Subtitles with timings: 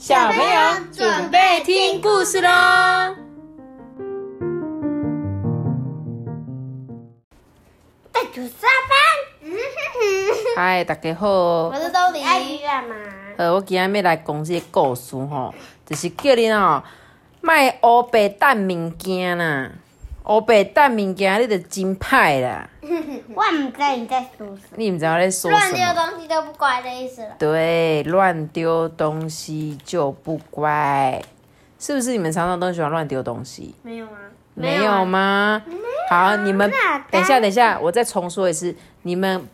[0.00, 0.46] 小朋友
[0.92, 2.48] 准备听故事喽！
[8.12, 9.50] 在煮沙班。
[10.54, 12.22] 嗨，大家好我，是周黎。
[12.22, 12.94] 爱你干嘛？
[13.38, 15.52] 呃，我今日要来讲这个故事吼，
[15.84, 16.80] 就是叫你哦，
[17.40, 19.68] 卖乌白蛋物件啦，
[20.28, 24.58] 乌白蛋物件你就真歹啦， 我唔知你在说什么。
[24.76, 25.94] 你毋知道我在说什乱丢？
[25.94, 27.28] 东西就不乖的意思了。
[27.38, 31.22] 对，乱丢东西就不乖，
[31.78, 32.12] 是不是？
[32.12, 33.74] 你们常常都喜欢乱丢东西？
[33.82, 34.12] 没有吗？
[34.54, 35.62] 没有吗？
[36.10, 36.70] 好，你们
[37.10, 39.48] 等一下，等一下，我再重说一次，你们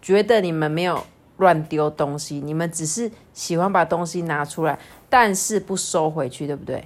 [0.00, 1.04] 觉得你们没有
[1.38, 4.78] 乱丢东西，你们只是喜欢把东西拿出来，
[5.10, 6.84] 但是不收回去，对不对？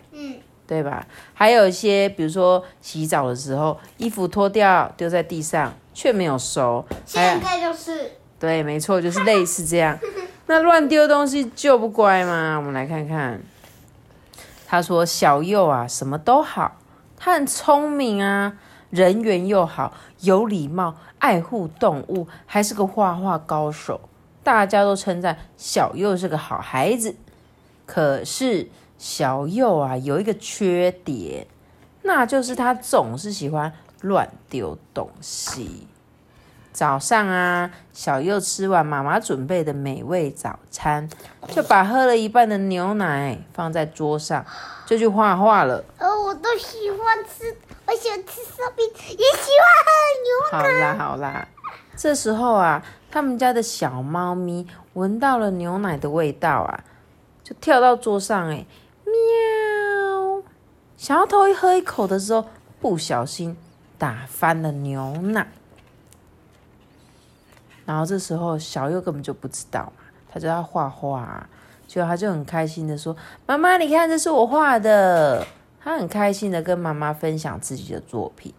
[0.67, 1.07] 嗯，对吧？
[1.33, 9.99] 还有一些，比如说洗澡的时候，衣服脱掉丢在地上，却没有收，现在就是对，没错，就是类似这样。
[10.49, 12.57] 那乱丢东西就不乖吗？
[12.57, 13.41] 我们来看看。
[14.69, 16.77] 他说：“小右啊，什么都好，
[17.17, 18.55] 他很聪明啊，
[18.91, 24.01] 人缘又好，有礼貌，爱护动物，还是个画画高手。
[24.43, 27.15] 大家都称赞小右是个好孩子。
[27.87, 28.69] 可是
[28.99, 31.47] 小右啊，有一个缺点，
[32.03, 35.87] 那就是他总是喜欢乱丢东西。”
[36.73, 41.09] 早上啊，小右吃完妈妈准备的美味早餐，
[41.49, 44.45] 就把喝了一半的牛奶放在桌上，
[44.85, 45.83] 就去画画了。
[45.97, 49.51] 呃，我都喜欢吃，我喜欢吃烧饼，也喜
[50.53, 51.49] 欢喝牛奶好啦好啦，
[51.97, 56.85] 这时候啊，他们家的小猫咪闻到了牛奶的味道啊，
[57.43, 58.67] 就跳到桌上、哎，喵！
[60.97, 62.47] 想要偷一喝一口的时候，
[62.81, 63.57] 不小心
[63.99, 65.47] 打翻了牛奶。
[67.85, 71.49] 然后这时候小右根本就不知道嘛，他就要画画、啊，
[71.87, 75.47] 结果他就很开心的说：“妈妈，你看这是我画的。”
[75.85, 78.53] 他很开心的跟妈妈分享自己的作品。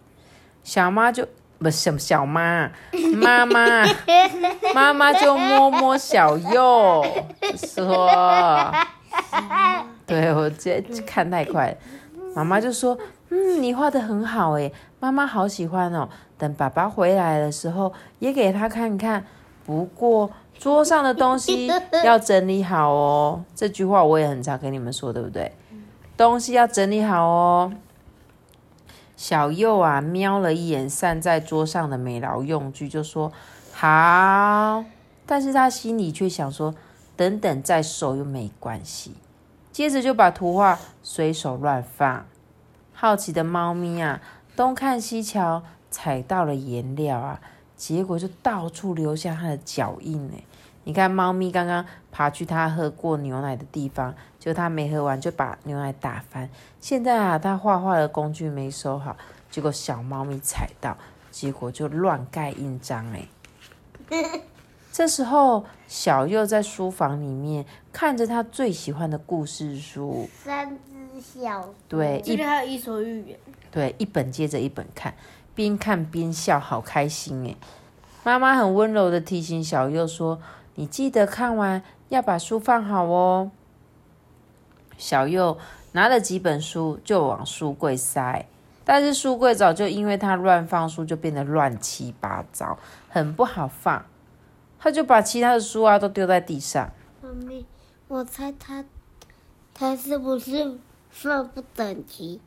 [0.63, 1.27] 小妈就
[1.59, 2.71] 不是小妈，
[3.17, 3.85] 妈妈
[4.73, 7.05] 妈妈就摸摸小右，
[7.57, 8.71] 说
[10.07, 11.77] ：“对我这看太快了。”
[12.37, 12.95] 妈妈就说
[13.29, 16.07] ：“嗯，你画的很好诶，妈妈好喜欢哦。
[16.37, 19.25] 等爸爸回来的时候，也给他看看。
[19.65, 21.67] 不过桌上的东西
[22.05, 23.43] 要整理好哦。
[23.55, 25.51] 这句话我也很常跟你们说，对不对？
[26.15, 27.73] 东西要整理好哦。”
[29.17, 33.31] 小右啊，瞄了一眼散在桌上的美劳用具，就说
[33.73, 34.85] ：“好。”
[35.25, 36.75] 但是他心里却想说
[37.17, 39.15] ：“等等再收又没关系。”
[39.77, 42.25] 接着就把图画随手乱放。
[42.93, 44.19] 好奇的猫咪啊，
[44.55, 45.61] 东看西瞧，
[45.91, 47.39] 踩到了颜料啊，
[47.75, 50.43] 结果就到处留下它的脚印呢。
[50.85, 56.49] 你看，猫咪刚刚爬去它喝过牛奶的地方，结果它没喝完就把牛奶打翻。
[56.81, 59.15] 现在啊，它画画的工具没收好，
[59.51, 60.97] 结果小猫咪踩到，
[61.29, 63.27] 结果就乱盖印章哎。
[64.97, 67.63] 这时候，小右在书房里面
[67.93, 73.37] 看着他最喜欢的故事书，三只小对，一这里还有伊索寓言。
[73.69, 75.13] 对，一本接着一本看，
[75.53, 77.55] 边看边笑，好开心诶。
[78.23, 80.39] 妈妈很温柔的提醒小右说
[80.73, 83.51] ：“你记得看完要把书放好哦。”
[84.97, 85.59] 小右
[85.91, 88.47] 拿了几本书就往书柜塞，
[88.83, 94.03] 但是书柜早就因为他乱放书，就变得乱七八糟，很不好放。
[94.79, 96.91] 他就把其他的书啊都丢在地上。
[97.21, 97.65] 妈咪，
[98.07, 98.83] 我猜他
[99.73, 100.77] 他是不是
[101.09, 102.39] 放不整齐？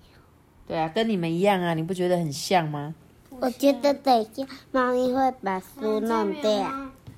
[0.66, 2.94] 对啊，跟你们一样啊，你不觉得很像吗？
[3.40, 6.52] 我觉得等一下猫咪会把书弄掉。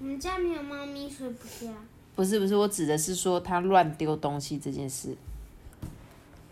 [0.01, 1.71] 我们家没有猫咪，睡不下。
[2.15, 5.17] 不是不是，我指的是说他乱丢东西这件事。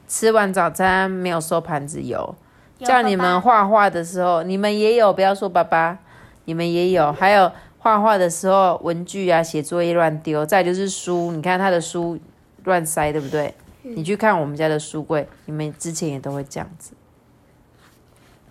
[0.09, 2.34] 吃完早餐没有收盘子油，
[2.78, 5.98] 叫你们画画的时候，你们也有，不要说爸爸，
[6.47, 7.12] 你们也有。
[7.12, 12.18] 还有画画的时候，文具啊、写作业乱丢，再就是书，你看他的书
[12.65, 13.54] 乱塞，对不对？
[13.82, 16.92] 你去看我们家的书柜，你们之前也都会这样子。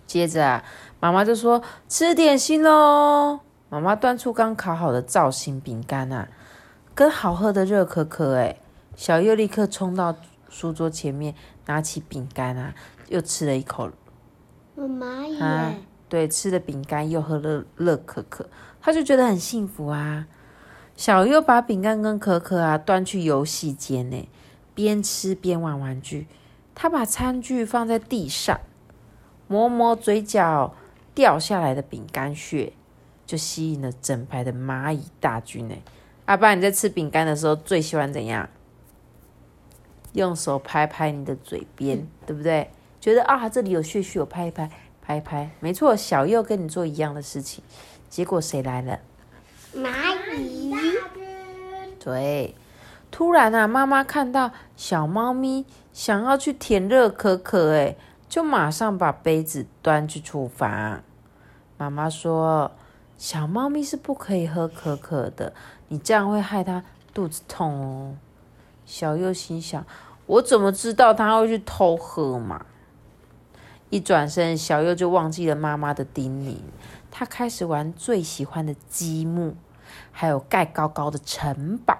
[0.04, 0.64] 接着啊，
[0.98, 3.38] 妈妈就说吃点心喽。
[3.68, 6.28] 妈妈端出刚烤好的造型饼干啊，
[6.92, 8.34] 跟好喝的热可可。
[8.34, 8.56] 哎，
[8.96, 10.16] 小右立刻冲到
[10.48, 11.36] 书桌前面，
[11.66, 12.74] 拿起饼干啊，
[13.06, 13.88] 又吃了一口。
[14.74, 18.50] 我蚂蚁啊耶，对，吃了饼干又喝了热可可，
[18.82, 20.26] 他就觉得很幸福啊。
[20.96, 24.28] 小优把饼干跟可可啊端去游戏间呢，
[24.74, 26.26] 边吃边玩玩具。
[26.74, 28.60] 他把餐具放在地上，
[29.46, 30.74] 摸摸嘴角
[31.14, 32.72] 掉下来的饼干屑，
[33.24, 35.74] 就吸引了整排的蚂蚁大军呢。
[36.24, 38.48] 阿爸，你在吃饼干的时候最喜欢怎样？
[40.14, 42.70] 用手拍拍你的嘴边，对不对？
[43.00, 44.70] 觉得啊，这里有血血，我拍一拍，
[45.10, 45.50] 拍一拍。
[45.58, 47.64] 没错，小右跟你做一样的事情，
[48.08, 49.00] 结果谁来了？
[49.74, 49.90] 蚂
[50.36, 50.72] 蚁，
[51.98, 52.54] 对，
[53.10, 57.96] 突然啊，妈妈看到小猫咪想要去舔热可可，哎，
[58.28, 61.02] 就马上把杯子端去厨房。
[61.76, 62.70] 妈妈说
[63.16, 65.52] ：“小猫咪是不可以喝可可的，
[65.88, 68.16] 你这样会害它肚子痛哦。”
[68.86, 69.84] 小右心想
[70.26, 72.66] ：“我怎么知道它会去偷喝嘛？”
[73.90, 76.56] 一转身，小右就忘记了妈妈的叮咛。
[77.10, 79.54] 他开始玩最喜欢的积木，
[80.12, 81.98] 还有盖高高的城堡，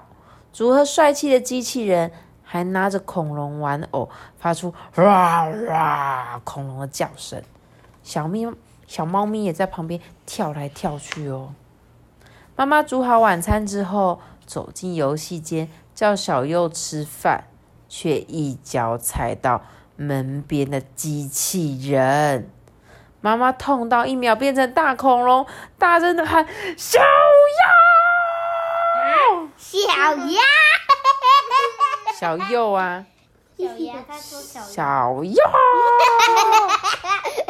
[0.53, 2.13] 组合帅气的机器人，
[2.45, 4.09] 还拿着恐龙玩偶，
[4.39, 7.43] 发出哇哇恐龙的叫声。
[8.05, 8.47] 小咪、
[8.87, 11.53] 小猫咪也在旁边跳来跳去哦。
[12.55, 17.49] 妈妈煮好晚餐之后，走进游戏间，叫小右吃饭，
[17.89, 19.63] 却一脚踩到
[20.00, 22.50] 门边的机器人。
[23.20, 26.99] 妈妈痛到一秒变成大恐龙，大声的喊：“小
[29.29, 30.41] 右，小鸭，
[32.19, 33.05] 小右啊，
[33.58, 35.35] 小鸭，他说小鸭，小右！”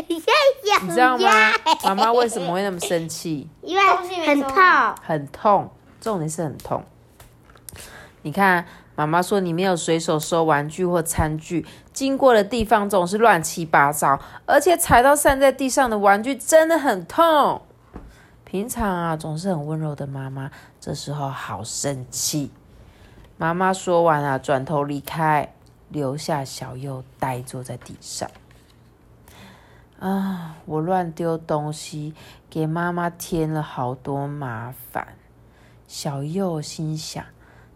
[0.82, 1.53] 你知道吗鸭？
[1.85, 3.49] 妈妈为什么会那么生气？
[3.62, 3.82] 因为
[4.26, 4.53] 很痛。
[5.05, 5.70] 很痛，
[6.00, 6.85] 重点是很痛。
[8.23, 8.67] 你看，
[9.00, 17.62] 妈妈说你没有随手收玩具或餐具，经过的地方总是乱七八糟，而且踩到散在地上的玩具真的很痛。
[18.44, 22.50] 平常啊，总是很温柔的妈妈，这时候好生气。
[23.38, 25.55] 妈妈说完啊，转头离开，
[25.88, 28.29] 留下小右呆坐在地上。
[29.99, 32.12] 啊，我乱丢东西，
[32.50, 35.08] 给妈妈添了好多麻烦。
[35.88, 37.25] 小右心想，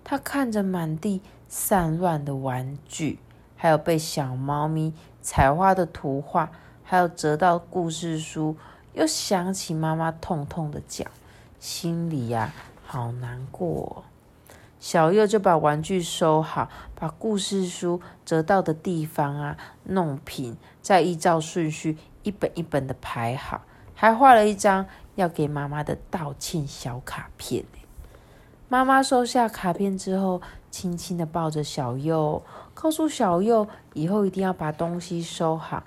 [0.05, 3.19] 他看着满地散乱的玩具，
[3.57, 4.93] 还有被小猫咪
[5.23, 6.51] 踩花的图画，
[6.83, 8.57] 还有折到故事书，
[8.93, 11.07] 又想起妈妈痛痛的脚，
[11.59, 12.53] 心里呀、
[12.85, 14.05] 好难过、
[14.79, 23.63] 小右就把玩具收好，把故事书折到的地方啊弄平，再依照顺序一本一本的排好，
[23.95, 24.85] 还画了一张
[25.15, 27.65] 要给妈妈的道歉小卡片。
[28.69, 30.41] 妈妈收下卡片之后，
[30.71, 35.85] 轻轻的抱着小右，告诉小右以后一定要把东西收好。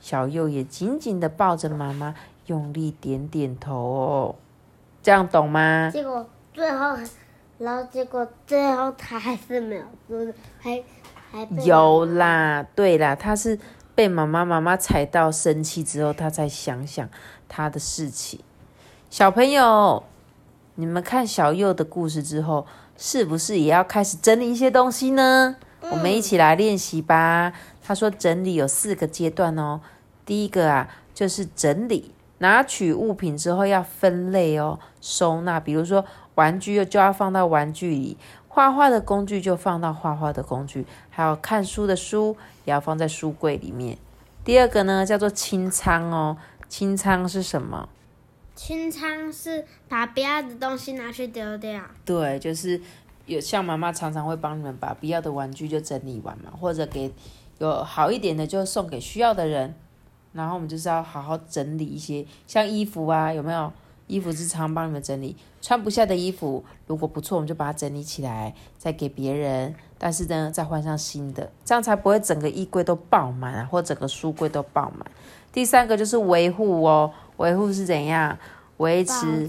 [0.00, 2.14] 小右也紧紧的抱着妈妈，
[2.46, 4.34] 用力点点头哦。
[5.02, 5.90] 这样懂吗？
[5.92, 6.96] 结果最后，
[7.58, 10.82] 然后结果最后他还是没有做，还
[11.30, 13.58] 还有啦，对啦，他是
[13.94, 17.08] 被妈妈妈妈踩到生气之后，他才想想
[17.48, 18.40] 他的事情。
[19.10, 20.04] 小朋友，
[20.78, 25.56] 你们看小右的故事之后，是不是也要开始整理一些东西呢？
[25.90, 27.52] 我们一起来练习吧。
[27.82, 29.80] 他说整理有四个阶段哦。
[30.26, 35.58] 第一个啊，就是整理，拿取物品之后要分类哦，收纳。
[35.58, 38.18] 比如说玩具就要放到玩具里，
[38.48, 42.36] 画画的工具就放到画画的工具，还有看书的书
[42.66, 43.96] 也要放在书柜里面。
[44.44, 46.36] 第二个呢，叫做清仓哦。
[46.68, 47.88] 清仓是什么？
[48.56, 51.80] 清仓是把不要的东西拿去丢掉。
[52.04, 52.80] 对，就是
[53.26, 57.12] 有像妈妈常常会帮你们把不要的玩具就整理完嘛，或者给
[57.58, 59.74] 有好一点的就送给需要的人。
[60.32, 63.72] 然后我们就是要好好整理一些，像衣服啊，有没有？
[64.06, 69.74] 衣服是常常帮你们整理，穿不下的衣服，如果不错，我们就把它整理起来，再给别人。
[69.98, 75.04] 但是呢，再换上新的，这样才不会整个衣柜都爆满啊，或整个书柜都爆满。
[75.52, 78.38] 第三个就是维护哦，维护是怎样？
[78.78, 79.48] 维持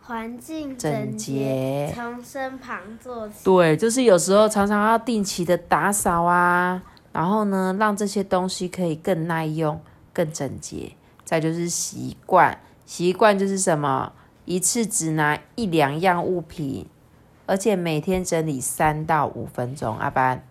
[0.00, 3.34] 环境整整洁从身旁做起。
[3.44, 9.80] 对，就是有时候常常要定期的打扫啊，然后呢，让这些东西可以更耐用、
[10.12, 10.92] 更整洁。
[11.24, 14.12] 再就是习惯，习惯就是什么？
[14.46, 16.88] 一次只拿一两样物品，
[17.46, 19.96] 而且每天整理三到五分钟。
[19.98, 20.44] 阿班，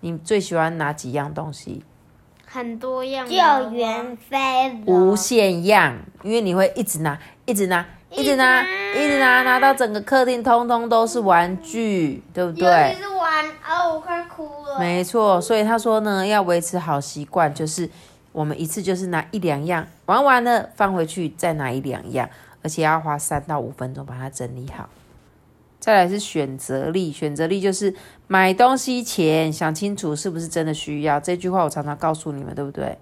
[0.00, 1.84] 你最喜欢哪几样东西？
[2.54, 4.36] 很多样救的援飞
[4.86, 5.92] 无，限样，
[6.22, 8.62] 因为你会一直拿，一直拿，一直拿，
[8.94, 12.62] 一直拿，拿到整个客厅通通都是玩具，对不对？
[12.64, 14.78] 尤其是玩哦，我快哭了。
[14.78, 17.90] 没错，所以他说呢，要维持好习惯，就是
[18.30, 22.30] 我们一次就是拿一两样，玩完了放回去，再拿一两样，
[22.62, 24.88] 而且要花三到五分钟把它整理好。
[25.84, 27.94] 再来是选择力，选择力就是
[28.26, 31.20] 买东西前想清楚是不是真的需要。
[31.20, 32.96] 这句话我常常告诉你们，对不对？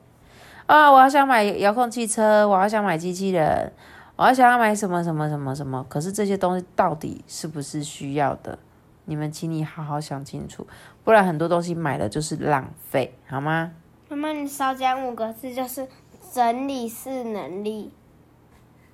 [0.67, 3.73] 啊，我好想买遥控汽车，我好想买机器人，
[4.17, 8.59] 我好想要买什么什么什么什么，可是这些东西到底是不是需要的？
[9.05, 10.67] 你们请你好好想清楚，
[11.05, 13.71] 不然很多东西买了就是浪费，好吗？
[14.09, 15.87] 妈妈，你少讲五个字，就是
[16.35, 17.93] 整理式能力。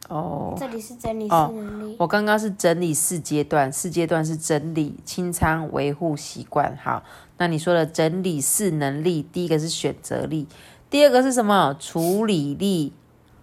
[0.09, 1.95] 哦，这里是整理四能力。
[1.99, 6.75] 我刚刚是整理四阶段，四阶段是整理、清仓、维护习惯。
[6.83, 7.03] 好，
[7.37, 10.49] 那你说的整理四能力，第一个是选择力，
[10.89, 11.77] 第二个是什么？
[11.79, 12.95] 处理力。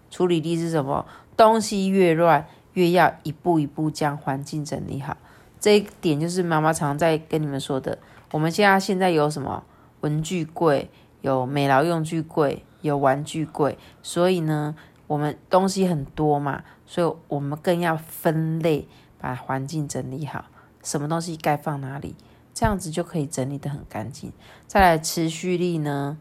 [0.10, 1.06] 处理力是什么？
[1.38, 5.16] 东西越乱，越要一步一步将环境整理好。
[5.60, 8.00] 这一点就是妈妈常在跟你们说的。
[8.32, 9.64] 我们家现在有什么
[10.02, 10.90] 文具柜，
[11.22, 14.76] 有美劳用具柜，有玩具柜，所以呢。
[15.08, 18.88] 我们东西很多嘛，所以我们更要分类，
[19.20, 20.46] 把环境整理好，
[20.84, 22.16] 什么东西该放哪里，
[22.54, 24.32] 这样子就可以整理的很干净。
[24.68, 26.18] 再来持续力呢？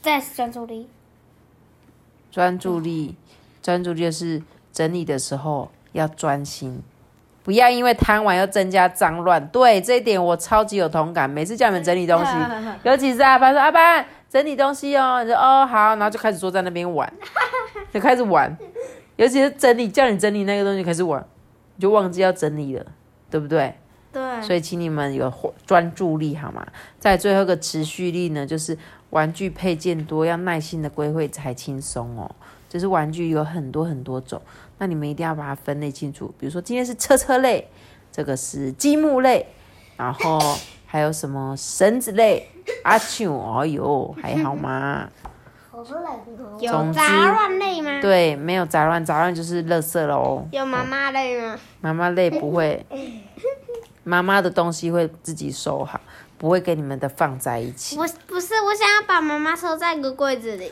[0.00, 0.88] 再是专注力。
[2.30, 3.14] 专注力，
[3.62, 6.82] 专注力就是整理的时候要专心，
[7.44, 9.46] 不要因为贪玩又增加脏乱。
[9.48, 11.30] 对这一点我超级有同感。
[11.30, 12.32] 每次叫你们整理东西，
[12.82, 17.12] 尤其是阿班说阿班整理东西哦，你说哦好，然后就开始坐在那边玩。
[17.94, 18.54] 就开始玩，
[19.14, 21.24] 尤其是整理，叫你整理那个东西开始玩，
[21.76, 22.84] 你就忘记要整理了，
[23.30, 23.72] 对不对？
[24.12, 24.42] 对。
[24.42, 25.32] 所以请你们有
[25.64, 26.66] 专注力好吗？
[26.98, 28.76] 在最后一个持续力呢，就是
[29.10, 32.28] 玩具配件多，要耐心的归位才轻松哦。
[32.68, 34.42] 就是玩具有很多很多种，
[34.78, 36.34] 那你们一定要把它分类清楚。
[36.36, 37.68] 比如说今天是车车类，
[38.10, 39.46] 这个是积木类，
[39.96, 40.40] 然后
[40.84, 42.48] 还有什么绳子类？
[42.82, 45.08] 阿秋，哎呦，还好吗？
[46.60, 48.00] 有杂乱类吗？
[48.00, 50.46] 对，没有杂乱，杂乱就是垃圾喽。
[50.50, 51.58] 有妈妈类吗？
[51.80, 52.84] 妈妈类不会，
[54.04, 56.00] 妈妈的东西会自己收好，
[56.38, 57.96] 不会跟你们的放在一起。
[57.98, 60.70] 我不是，我想要把妈妈收在一个柜子里。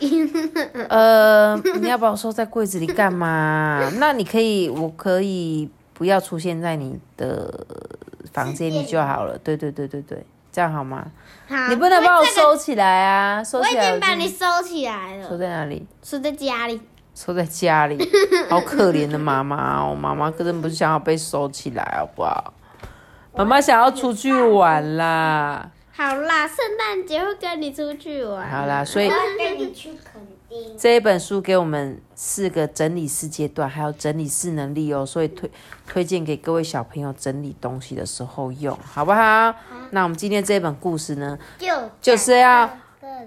[0.88, 3.90] 呃，你要把我收在柜子里干嘛？
[3.98, 7.66] 那你可以，我可以不要出现在你的
[8.32, 9.36] 房间里就好了。
[9.38, 10.24] 对对对对对。
[10.52, 11.04] 这样好吗？
[11.48, 13.42] 好，你不能把我收起来啊！
[13.42, 13.82] 收起来。
[13.82, 15.28] 我已经把你收起来了。
[15.28, 15.86] 收在哪里？
[16.02, 16.80] 收在家里。
[17.14, 17.98] 收在家里，
[18.48, 19.94] 好可怜的妈妈哦！
[19.94, 22.54] 妈妈根本不是想要被收起来，好不好？
[23.34, 25.70] 妈妈想要出去玩啦。
[25.94, 28.50] 好啦，圣诞节会跟你出去玩。
[28.50, 30.76] 好啦，所以跟你去垦丁。
[30.78, 35.50] 这一本书给我们四个整理四阶段，还有整理四能力哦，所以推
[35.86, 39.54] 推荐给各位小朋友整理东西的时候用，好不好？
[39.90, 41.68] 那我们今天这本故事呢，就
[42.00, 42.68] 就是要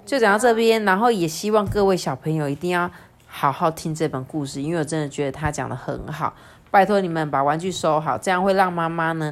[0.04, 2.90] 就讲到这边，然后也希望各位小朋友一定要
[3.28, 6.34] 好好听这本故事，因为我真的觉得他讲的很好。
[6.72, 9.32] 拜托你们把玩具收好，这样会让妈妈呢。